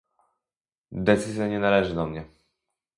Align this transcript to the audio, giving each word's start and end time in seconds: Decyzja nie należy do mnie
Decyzja 0.91 1.47
nie 1.47 1.59
należy 1.59 1.95
do 1.95 2.05
mnie 2.05 2.25